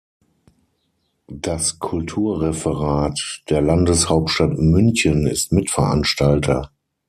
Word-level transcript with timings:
Das 1.27 1.77
Kulturreferat 1.77 3.43
der 3.49 3.61
Landeshauptstadt 3.61 4.57
München 4.57 5.27
ist 5.27 5.51
Mitveranstalter. 5.51 6.71